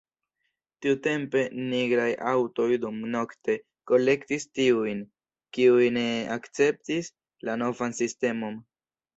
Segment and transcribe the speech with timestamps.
[0.83, 1.41] Tiutempe
[1.73, 3.57] nigraj aŭtoj dumnokte
[3.91, 5.05] kolektis tiujn,
[5.59, 6.07] kiuj ne
[6.39, 7.13] akceptis
[7.51, 8.61] la novan sistemon.